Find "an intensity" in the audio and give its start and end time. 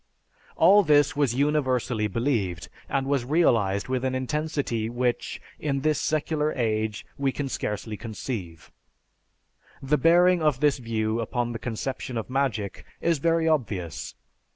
4.03-4.89